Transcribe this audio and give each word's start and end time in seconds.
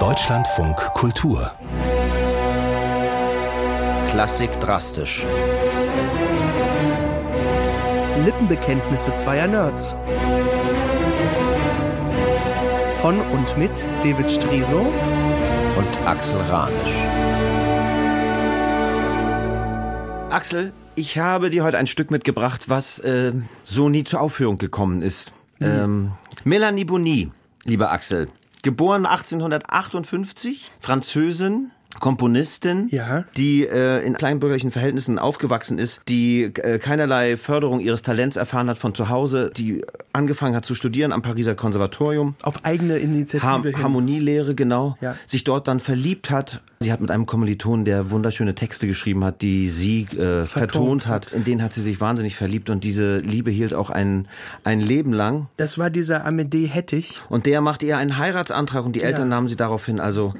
Deutschlandfunk 0.00 0.76
Kultur. 0.94 1.52
Klassik 4.08 4.58
drastisch. 4.58 5.24
Lippenbekenntnisse 8.24 9.14
zweier 9.14 9.46
Nerds. 9.46 9.94
Von 13.00 13.20
und 13.20 13.56
mit 13.56 13.70
David 14.02 14.28
Striso 14.28 14.80
und 14.80 15.98
Axel 16.04 16.40
Ranisch. 16.40 16.96
Axel, 20.30 20.72
ich 20.96 21.20
habe 21.20 21.48
dir 21.48 21.62
heute 21.62 21.78
ein 21.78 21.86
Stück 21.86 22.10
mitgebracht, 22.10 22.68
was 22.68 22.98
äh, 22.98 23.30
so 23.62 23.88
nie 23.88 24.02
zur 24.02 24.20
Aufführung 24.20 24.58
gekommen 24.58 25.00
ist. 25.00 25.30
Ähm, 25.60 26.10
Melanie 26.42 26.84
Bonny, 26.84 27.30
lieber 27.64 27.90
Axel, 27.90 28.28
geboren 28.62 29.06
1858, 29.06 30.70
Französin, 30.80 31.70
Komponistin, 32.00 32.88
Ja. 32.90 33.24
die 33.36 33.66
äh, 33.66 34.04
in 34.04 34.14
kleinbürgerlichen 34.14 34.70
Verhältnissen 34.70 35.18
aufgewachsen 35.18 35.78
ist, 35.78 36.02
die 36.08 36.44
äh, 36.44 36.78
keinerlei 36.78 37.36
Förderung 37.36 37.80
ihres 37.80 38.02
Talents 38.02 38.36
erfahren 38.36 38.68
hat 38.68 38.78
von 38.78 38.94
zu 38.94 39.08
Hause, 39.08 39.50
die 39.56 39.82
angefangen 40.12 40.54
hat 40.56 40.64
zu 40.64 40.74
studieren 40.74 41.12
am 41.12 41.22
Pariser 41.22 41.54
Konservatorium, 41.54 42.34
auf 42.42 42.64
eigene 42.64 42.96
Initiative 42.98 43.42
Har 43.46 43.62
hin. 43.62 43.82
Harmonielehre, 43.82 44.54
genau. 44.54 44.96
Ja. 45.00 45.16
Sich 45.26 45.44
dort 45.44 45.68
dann 45.68 45.80
verliebt 45.80 46.30
hat. 46.30 46.60
Sie 46.80 46.92
hat 46.92 47.00
mit 47.00 47.10
einem 47.10 47.24
Kommiliton, 47.26 47.84
der 47.86 48.10
wunderschöne 48.10 48.54
Texte 48.54 48.86
geschrieben 48.86 49.24
hat, 49.24 49.40
die 49.40 49.70
sie 49.70 50.02
äh, 50.18 50.44
vertont 50.44 51.06
hat. 51.06 51.32
In 51.32 51.42
denen 51.44 51.62
hat 51.62 51.72
sie 51.72 51.80
sich 51.80 52.00
wahnsinnig 52.00 52.36
verliebt 52.36 52.68
und 52.68 52.84
diese 52.84 53.18
Liebe 53.18 53.50
hielt 53.50 53.72
auch 53.72 53.88
ein, 53.90 54.28
ein 54.64 54.80
Leben 54.80 55.12
lang. 55.12 55.48
Das 55.56 55.78
war 55.78 55.88
dieser 55.88 56.26
Amédée 56.26 56.68
Hettich. 56.68 57.20
Und 57.30 57.46
der 57.46 57.60
machte 57.62 57.86
ihr 57.86 57.96
einen 57.96 58.18
Heiratsantrag 58.18 58.84
und 58.84 58.94
die 58.96 59.02
Eltern 59.02 59.28
nahmen 59.28 59.48
sie 59.48 59.56
daraufhin 59.56 59.98
also 59.98 60.34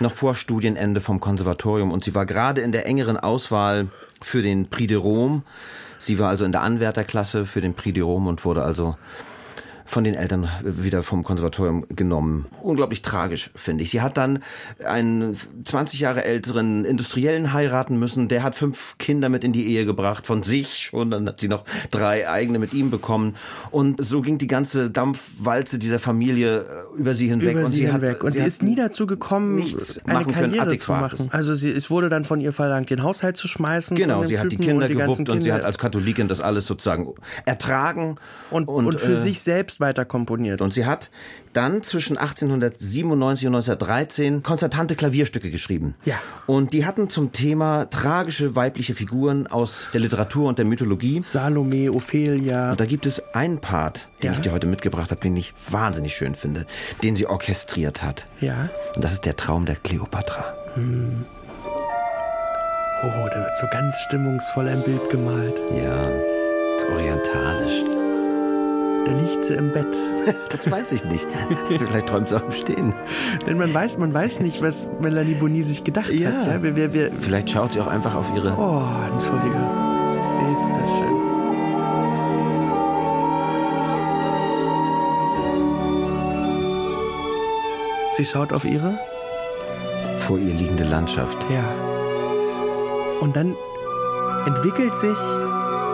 noch 0.00 0.12
vor 0.12 0.34
Studienende 0.34 1.00
vom 1.00 1.20
Konservatorium 1.20 1.92
und 1.92 2.04
sie 2.04 2.14
war 2.14 2.26
gerade 2.26 2.60
in 2.60 2.72
der 2.72 2.86
engeren 2.86 3.16
Auswahl 3.16 3.88
für 4.22 4.42
den 4.42 4.68
Prix 4.68 4.88
de 4.88 4.96
Rome. 4.96 5.42
Sie 5.98 6.18
war 6.18 6.28
also 6.28 6.44
in 6.44 6.52
der 6.52 6.62
Anwärterklasse 6.62 7.46
für 7.46 7.60
den 7.60 7.74
Prix 7.74 7.94
de 7.94 8.02
Rome 8.02 8.28
und 8.28 8.44
wurde 8.44 8.62
also 8.62 8.96
von 9.86 10.04
den 10.04 10.14
Eltern 10.14 10.48
wieder 10.62 11.02
vom 11.02 11.24
Konservatorium 11.24 11.86
genommen. 11.88 12.46
Unglaublich 12.62 13.02
tragisch, 13.02 13.50
finde 13.54 13.84
ich. 13.84 13.90
Sie 13.90 14.00
hat 14.00 14.16
dann 14.16 14.42
einen 14.84 15.36
20 15.64 16.00
Jahre 16.00 16.24
älteren 16.24 16.84
Industriellen 16.84 17.52
heiraten 17.52 17.98
müssen. 17.98 18.28
Der 18.28 18.42
hat 18.42 18.54
fünf 18.54 18.96
Kinder 18.98 19.28
mit 19.28 19.44
in 19.44 19.52
die 19.52 19.66
Ehe 19.66 19.84
gebracht, 19.84 20.26
von 20.26 20.42
sich 20.42 20.78
schon. 20.78 21.10
Dann 21.10 21.28
hat 21.28 21.40
sie 21.40 21.48
noch 21.48 21.64
drei 21.90 22.28
eigene 22.28 22.58
mit 22.58 22.72
ihm 22.72 22.90
bekommen. 22.90 23.36
Und 23.70 24.04
so 24.04 24.20
ging 24.22 24.38
die 24.38 24.46
ganze 24.46 24.90
Dampfwalze 24.90 25.78
dieser 25.78 25.98
Familie 25.98 26.60
äh, 26.60 26.98
über 26.98 27.14
sie 27.14 27.28
hinweg. 27.28 27.52
über 27.52 27.64
und 27.64 27.70
sie, 27.70 27.76
sie 27.76 27.86
hinweg. 27.90 28.14
Hat, 28.16 28.24
und 28.24 28.32
sie, 28.32 28.40
hat 28.40 28.48
ist 28.48 28.62
nie 28.62 28.76
dazu 28.76 29.06
gekommen, 29.06 29.56
nichts 29.56 30.00
eine 30.04 30.14
machen 30.14 30.32
können, 30.32 30.54
Karriere 30.54 30.76
zu 30.76 30.92
machen. 30.92 31.28
Also 31.30 31.54
sie, 31.54 31.70
es 31.70 31.90
wurde 31.90 32.08
dann 32.08 32.24
von 32.24 32.40
ihr 32.40 32.52
verlangt, 32.52 32.90
den 32.90 33.02
Haushalt 33.02 33.36
zu 33.36 33.48
schmeißen. 33.48 33.96
Genau, 33.96 34.24
sie 34.24 34.38
hat 34.38 34.50
die 34.50 34.56
Kinder 34.56 34.84
und 34.84 34.88
die 34.88 34.94
gewuppt 34.94 35.28
und 35.28 35.42
sie 35.42 35.50
Kinder 35.50 35.54
hat 35.54 35.64
als 35.64 35.78
Katholikin 35.78 36.28
das 36.28 36.40
alles 36.40 36.66
sozusagen 36.66 37.12
ertragen. 37.44 38.16
und, 38.50 38.68
und, 38.68 39.00
für 39.00 39.12
äh, 39.12 39.16
sich 39.16 39.40
selbst 39.40 39.80
weiter 39.84 40.04
komponiert. 40.04 40.60
Und 40.60 40.72
sie 40.72 40.86
hat 40.86 41.10
dann 41.52 41.82
zwischen 41.82 42.16
1897 42.18 43.46
und 43.46 43.54
1913 43.54 44.42
konzertante 44.42 44.96
Klavierstücke 44.96 45.50
geschrieben. 45.50 45.94
Ja. 46.04 46.16
Und 46.46 46.72
die 46.72 46.84
hatten 46.86 47.08
zum 47.10 47.30
Thema 47.32 47.84
tragische 47.90 48.56
weibliche 48.56 48.94
Figuren 48.94 49.46
aus 49.46 49.88
der 49.92 50.00
Literatur 50.00 50.48
und 50.48 50.58
der 50.58 50.64
Mythologie. 50.64 51.22
Salome, 51.26 51.92
Ophelia. 51.92 52.72
Und 52.72 52.80
da 52.80 52.86
gibt 52.86 53.06
es 53.06 53.22
einen 53.34 53.60
Part, 53.60 54.08
den 54.22 54.28
Ja. 54.28 54.32
ich 54.32 54.40
dir 54.40 54.52
heute 54.52 54.66
mitgebracht 54.66 55.10
habe, 55.10 55.20
den 55.20 55.36
ich 55.36 55.52
wahnsinnig 55.70 56.16
schön 56.16 56.34
finde, 56.34 56.66
den 57.02 57.14
sie 57.14 57.26
orchestriert 57.26 58.02
hat. 58.02 58.26
Ja. 58.40 58.68
Und 58.96 59.04
das 59.04 59.12
ist 59.12 59.26
der 59.26 59.36
Traum 59.36 59.66
der 59.66 59.76
Kleopatra. 59.76 60.54
Oh, 63.06 63.28
da 63.30 63.36
wird 63.36 63.56
so 63.58 63.66
ganz 63.70 63.94
stimmungsvoll 64.08 64.66
ein 64.68 64.82
Bild 64.82 65.10
gemalt. 65.10 65.60
Ja, 65.76 66.02
orientalisch. 66.94 68.03
Da 69.04 69.12
liegt 69.12 69.44
sie 69.44 69.54
im 69.54 69.72
Bett. 69.72 69.86
Das 70.48 70.70
weiß 70.70 70.92
ich 70.92 71.04
nicht. 71.04 71.26
Vielleicht 71.68 72.06
träumt 72.06 72.28
sie 72.28 72.36
auch 72.36 72.44
im 72.44 72.52
Stehen. 72.52 72.94
Denn 73.46 73.58
man 73.58 73.74
weiß, 73.74 73.98
man 73.98 74.14
weiß 74.14 74.40
nicht, 74.40 74.62
was 74.62 74.88
Melanie 75.02 75.34
Boni 75.34 75.62
sich 75.62 75.84
gedacht 75.84 76.10
Ja. 76.10 76.30
hat. 76.30 76.46
Ja? 76.46 76.62
Wir, 76.62 76.76
wir, 76.76 76.94
wir, 76.94 77.10
Vielleicht 77.12 77.50
schaut 77.50 77.72
sie 77.74 77.80
auch 77.80 77.88
einfach 77.88 78.14
auf 78.14 78.32
ihre 78.34 78.56
oh, 78.56 78.82
entschuldige. 79.12 79.54
Ist 80.52 80.80
das 80.80 80.88
schön. 80.96 81.14
Sie 88.16 88.24
schaut 88.24 88.52
auf 88.52 88.64
ihre? 88.64 88.94
vor 90.26 90.38
ihr 90.38 90.54
liegende 90.54 90.84
Landschaft. 90.84 91.36
Ja. 91.50 91.62
Und 93.20 93.36
dann 93.36 93.56
entwickelt 94.46 94.96
sich 94.96 95.18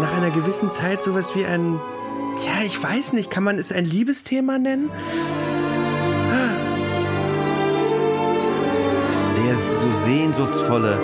nach 0.00 0.16
einer 0.16 0.30
gewissen 0.30 0.70
Zeit 0.70 1.02
sowas 1.02 1.34
wie 1.34 1.44
ein, 1.44 1.80
ja, 2.46 2.64
ich 2.64 2.82
weiß 2.82 3.12
nicht, 3.14 3.30
kann 3.30 3.44
man 3.44 3.58
es 3.58 3.72
ein 3.72 3.84
Liebesthema 3.84 4.58
nennen? 4.58 4.90
Sehr 9.26 9.54
so 9.54 9.90
sehnsuchtsvolle 9.90 10.98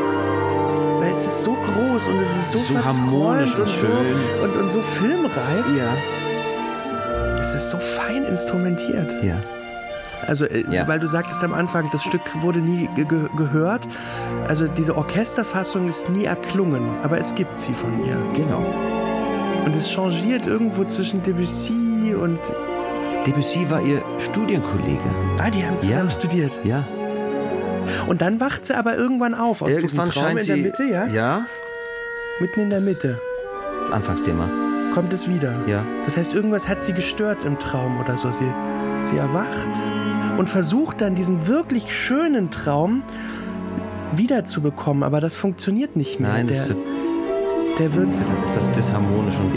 Weil 1.00 1.10
es 1.10 1.24
ist 1.24 1.44
so 1.44 1.52
groß 1.54 2.06
und 2.08 2.20
es 2.20 2.28
ist 2.36 2.52
so, 2.52 2.58
So 2.58 2.84
harmonisch 2.84 3.54
und 3.56 3.68
schön. 3.70 4.14
So, 4.38 4.44
und, 4.44 4.56
und 4.56 4.70
so 4.70 4.80
filmreif. 4.82 5.66
Ja. 5.76 5.94
Es 7.40 7.54
ist 7.54 7.70
so 7.70 7.78
fein 7.78 8.24
instrumentiert. 8.24 9.12
Ja. 9.22 9.36
Also, 10.26 10.44
äh, 10.44 10.64
Ja. 10.70 10.86
weil 10.86 10.98
du 10.98 11.06
sagtest 11.06 11.42
am 11.42 11.54
Anfang, 11.54 11.88
das 11.90 12.02
Stück 12.02 12.20
wurde 12.42 12.58
nie 12.58 12.88
ge 12.96 13.06
gehört. 13.36 13.88
Also 14.46 14.66
diese 14.66 14.96
Orchesterfassung 14.96 15.88
ist 15.88 16.10
nie 16.10 16.24
erklungen, 16.24 16.98
aber 17.02 17.18
es 17.18 17.34
gibt 17.34 17.58
sie 17.58 17.72
von 17.72 18.04
ihr. 18.04 18.16
Genau. 18.34 18.62
Und 19.68 19.76
es 19.76 19.92
changiert 19.92 20.46
irgendwo 20.46 20.82
zwischen 20.84 21.20
Debussy 21.22 22.14
und... 22.14 22.38
Debussy 23.26 23.68
war 23.68 23.82
ihr 23.82 24.02
Studienkollege. 24.18 25.04
Ah, 25.38 25.50
die 25.50 25.62
haben 25.62 25.78
zusammen 25.78 26.08
Ja. 26.08 26.10
studiert. 26.10 26.58
Ja. 26.64 26.88
Und 28.06 28.22
dann 28.22 28.40
wacht 28.40 28.64
sie 28.64 28.74
aber 28.74 28.96
irgendwann 28.96 29.34
auf 29.34 29.60
aus 29.60 29.68
Irgendwann 29.68 30.06
diesem 30.08 30.22
Traum 30.22 30.38
in 30.38 30.46
der 30.46 30.56
Mitte, 30.56 30.84
ja? 30.84 31.06
Ja. 31.08 31.42
Mitten 32.40 32.60
in 32.60 32.70
der 32.70 32.80
Mitte 32.80 33.20
Das 33.82 33.92
Anfangsthema. 33.92 34.48
kommt 34.94 35.12
es 35.12 35.28
wieder. 35.28 35.54
Ja. 35.66 35.84
Das 36.06 36.16
heißt, 36.16 36.32
irgendwas 36.32 36.66
hat 36.66 36.82
sie 36.82 36.94
gestört 36.94 37.44
im 37.44 37.58
Traum 37.58 38.00
oder 38.00 38.16
so. 38.16 38.30
Sie, 38.30 38.50
sie 39.02 39.18
erwacht 39.18 39.68
und 40.38 40.48
versucht 40.48 41.02
dann 41.02 41.14
diesen 41.14 41.46
wirklich 41.46 41.94
schönen 41.94 42.50
Traum 42.50 43.02
wiederzubekommen, 44.12 45.02
aber 45.02 45.20
das 45.20 45.34
funktioniert 45.34 45.94
nicht 45.94 46.20
mehr. 46.20 46.32
Nein, 46.32 46.46
das 46.46 46.68
wird 46.68 46.78
der 47.78 47.94
wird, 47.94 48.12
etwas 48.48 48.70
disharmonisch 48.72 49.36
und 49.38 49.52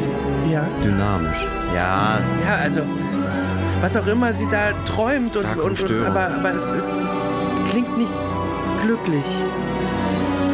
ja, 0.52 0.68
dynamisch. 0.84 1.48
Ja. 1.74 2.20
ja, 2.44 2.56
also 2.62 2.82
was 3.82 3.98
auch 3.98 4.06
immer 4.08 4.32
sie 4.34 4.48
da 4.50 4.74
träumt 4.86 5.36
und, 5.36 5.46
und, 5.58 5.82
und 5.82 6.06
aber, 6.06 6.28
aber 6.36 6.54
es 6.54 6.74
ist, 6.76 7.04
klingt 7.70 7.98
nicht 7.98 8.14
glücklich. 8.84 9.26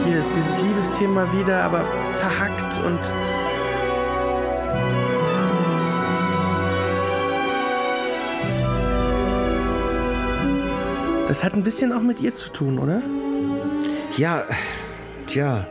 Hier 0.06 0.20
ist 0.20 0.34
dieses 0.34 0.62
Liebesthema 0.62 1.28
wieder, 1.34 1.64
aber 1.64 1.84
zerhackt 2.14 2.82
und 2.86 3.00
Das 11.28 11.44
hat 11.44 11.56
ein 11.56 11.64
bisschen 11.64 11.92
auch 11.92 12.02
mit 12.02 12.22
ihr 12.22 12.34
zu 12.38 12.50
tun, 12.50 12.80
oder? 12.80 13.02
Ja. 14.16 14.46
Tja. 15.28 15.68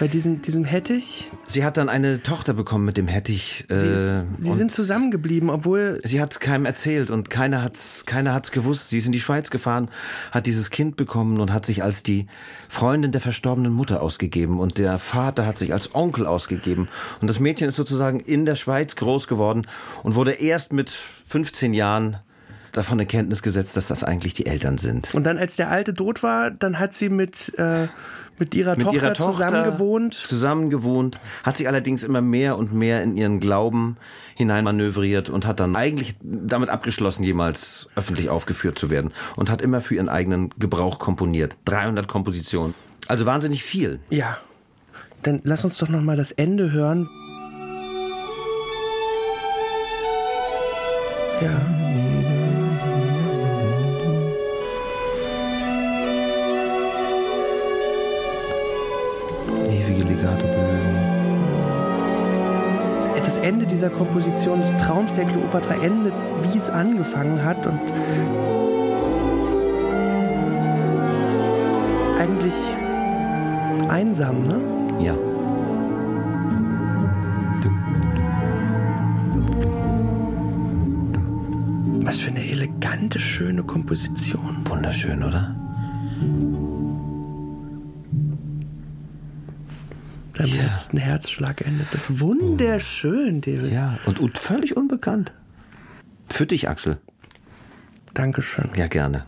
Bei 0.00 0.06
diesem, 0.06 0.42
diesem 0.42 0.64
Hettich. 0.64 1.30
Sie 1.46 1.64
hat 1.64 1.76
dann 1.76 1.88
eine 1.88 2.22
Tochter 2.22 2.54
bekommen 2.54 2.84
mit 2.84 2.96
dem 2.96 3.08
Hettich. 3.08 3.64
Äh, 3.68 3.76
Sie, 3.76 3.88
ist, 3.88 4.12
sie 4.40 4.52
sind 4.52 4.70
zusammengeblieben, 4.70 5.50
obwohl. 5.50 6.00
Sie 6.04 6.20
hat 6.20 6.38
keinem 6.38 6.66
erzählt 6.66 7.10
und 7.10 7.30
keiner 7.30 7.62
hat's, 7.62 8.06
keiner 8.06 8.32
hat's 8.32 8.52
gewusst. 8.52 8.90
Sie 8.90 8.98
ist 8.98 9.06
in 9.06 9.12
die 9.12 9.20
Schweiz 9.20 9.50
gefahren, 9.50 9.90
hat 10.30 10.46
dieses 10.46 10.70
Kind 10.70 10.96
bekommen 10.96 11.40
und 11.40 11.52
hat 11.52 11.66
sich 11.66 11.82
als 11.82 12.02
die 12.02 12.26
Freundin 12.68 13.10
der 13.10 13.20
verstorbenen 13.20 13.72
Mutter 13.72 14.00
ausgegeben 14.00 14.60
und 14.60 14.78
der 14.78 14.98
Vater 14.98 15.46
hat 15.46 15.58
sich 15.58 15.72
als 15.72 15.94
Onkel 15.94 16.26
ausgegeben. 16.26 16.88
Und 17.20 17.28
das 17.28 17.40
Mädchen 17.40 17.68
ist 17.68 17.76
sozusagen 17.76 18.20
in 18.20 18.46
der 18.46 18.54
Schweiz 18.54 18.94
groß 18.94 19.26
geworden 19.26 19.66
und 20.04 20.14
wurde 20.14 20.32
erst 20.32 20.72
mit 20.72 20.90
15 20.90 21.74
Jahren 21.74 22.18
davon 22.72 23.00
in 23.00 23.08
Kenntnis 23.08 23.42
gesetzt, 23.42 23.76
dass 23.76 23.88
das 23.88 24.04
eigentlich 24.04 24.34
die 24.34 24.46
Eltern 24.46 24.78
sind. 24.78 25.14
Und 25.14 25.24
dann, 25.24 25.38
als 25.38 25.56
der 25.56 25.70
Alte 25.70 25.94
tot 25.94 26.22
war, 26.22 26.50
dann 26.50 26.78
hat 26.78 26.94
sie 26.94 27.08
mit, 27.08 27.58
äh, 27.58 27.88
mit 28.38 28.54
ihrer 28.54 28.76
mit 28.76 28.86
Tochter 28.86 28.96
ihrer 28.96 29.14
zusammen 29.14 29.64
gewohnt. 29.64 30.14
Zusammen 30.14 30.70
gewohnt, 30.70 31.18
hat 31.42 31.56
sich 31.56 31.68
allerdings 31.68 32.02
immer 32.04 32.20
mehr 32.20 32.58
und 32.58 32.72
mehr 32.72 33.02
in 33.02 33.16
ihren 33.16 33.40
Glauben 33.40 33.96
hineinmanövriert 34.36 35.28
und 35.28 35.46
hat 35.46 35.60
dann 35.60 35.76
eigentlich 35.76 36.14
damit 36.22 36.70
abgeschlossen, 36.70 37.24
jemals 37.24 37.88
öffentlich 37.96 38.28
aufgeführt 38.28 38.78
zu 38.78 38.90
werden 38.90 39.12
und 39.36 39.50
hat 39.50 39.62
immer 39.62 39.80
für 39.80 39.96
ihren 39.96 40.08
eigenen 40.08 40.50
Gebrauch 40.58 40.98
komponiert. 40.98 41.56
300 41.64 42.06
Kompositionen. 42.06 42.74
Also 43.08 43.26
wahnsinnig 43.26 43.64
viel. 43.64 44.00
Ja. 44.10 44.38
Dann 45.22 45.40
lass 45.44 45.64
uns 45.64 45.78
doch 45.78 45.88
noch 45.88 46.02
mal 46.02 46.16
das 46.16 46.30
Ende 46.32 46.70
hören. 46.70 47.08
Ja. 51.40 52.27
Das 63.28 63.36
Ende 63.36 63.66
dieser 63.66 63.90
Komposition 63.90 64.62
des 64.62 64.74
Traums 64.78 65.12
der 65.12 65.26
Kleopatra 65.26 65.74
endet, 65.84 66.14
wie 66.40 66.56
es 66.56 66.70
angefangen 66.70 67.44
hat 67.44 67.66
und 67.66 67.78
eigentlich 72.18 72.54
einsam, 73.90 74.42
ne? 74.44 74.58
Ja. 74.98 75.14
Was 82.06 82.20
für 82.20 82.30
eine 82.30 82.48
elegante, 82.48 83.20
schöne 83.20 83.62
Komposition. 83.62 84.66
Wunderschön, 84.66 85.22
oder? 85.22 85.54
Beim 90.38 90.46
ja. 90.46 90.62
letzten 90.62 90.98
Herzschlag 90.98 91.62
endet 91.62 91.92
das 91.92 92.20
wunderschön, 92.20 93.40
David. 93.40 93.72
Ja, 93.72 93.98
und, 94.06 94.20
und 94.20 94.38
völlig 94.38 94.76
unbekannt. 94.76 95.32
Für 96.28 96.46
dich, 96.46 96.68
Axel. 96.68 96.98
Dankeschön. 98.14 98.70
Ja, 98.76 98.86
gerne. 98.86 99.26